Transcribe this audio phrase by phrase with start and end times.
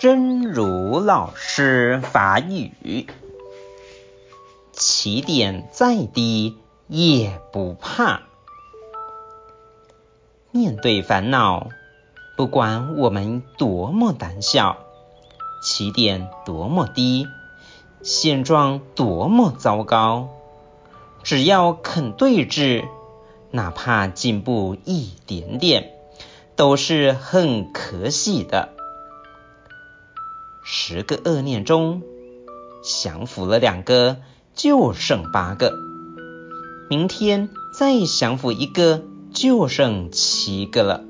[0.00, 3.06] 真如老师法语，
[4.72, 6.56] 起点再低
[6.88, 8.22] 也不怕。
[10.52, 11.68] 面对烦恼，
[12.34, 14.78] 不管我们多么胆小，
[15.62, 17.26] 起点多么低，
[18.00, 20.30] 现状多么糟糕，
[21.22, 22.86] 只要肯对峙，
[23.50, 25.92] 哪怕进步一点点，
[26.56, 28.79] 都是很可喜的。
[30.92, 32.02] 十个恶念中，
[32.82, 34.16] 降伏了两个，
[34.56, 35.72] 就剩八个。
[36.88, 41.04] 明天再降伏一个，就剩七个了。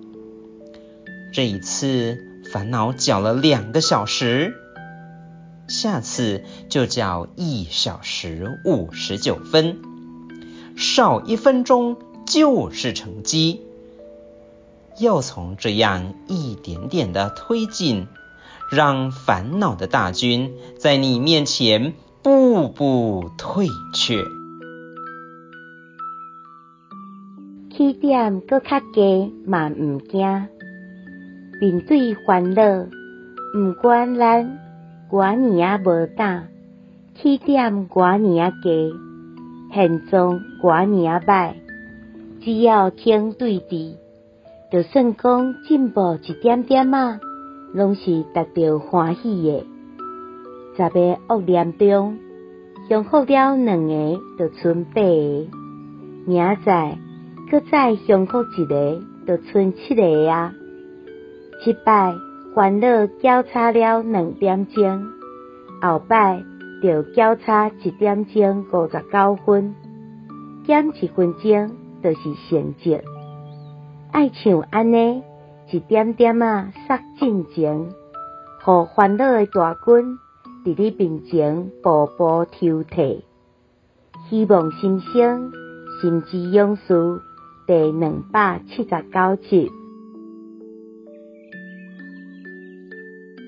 [1.33, 2.19] 这一次
[2.53, 4.53] 烦恼搅了两个小时，
[5.66, 9.78] 下次就搅一小时五十九分，
[10.77, 13.62] 少一分钟就是成绩。
[14.98, 18.09] 要从这样一点点的推进。
[18.70, 24.22] 让烦恼的大军在你面前步步退却。
[27.76, 30.46] 起点阁较低嘛毋惊，
[31.60, 32.62] 面对烦恼，
[33.56, 34.58] 毋管咱
[35.10, 36.44] 偌尔啊无大，
[37.20, 38.92] 起点偌尔啊低，
[39.74, 41.54] 现状偌尔啊歹，
[42.41, 43.96] 只要肯对治，
[44.70, 47.18] 就算讲进步一点点啊。
[47.72, 49.66] 拢是值得欢喜的。
[50.76, 52.18] 十个恶念中，
[52.88, 53.24] 降伏了
[53.56, 55.48] 两个，就剩八个。
[56.26, 56.98] 明仔，
[57.50, 60.52] 搁再降伏一个，就剩七个啊。
[61.64, 62.14] 这摆
[62.54, 65.06] 烦恼交叉了两点钟，
[65.82, 66.42] 后摆
[66.82, 69.74] 就交叉一点钟五十九分，
[70.66, 71.70] 减一分钟
[72.02, 72.98] 就是成绩。
[74.12, 75.22] 爱像安尼。
[75.72, 77.90] 一点点啊，杀进前，
[78.64, 80.18] 互烦恼诶大军
[80.64, 83.25] 伫你面前步步抽退。
[84.28, 85.53] 希望新生
[86.00, 87.20] 心之勇士
[87.66, 89.79] 第两百七十九集。